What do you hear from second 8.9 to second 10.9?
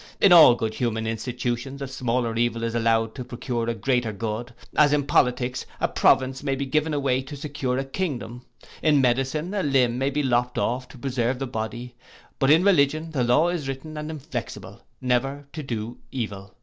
medicine, a limb may be lopt off,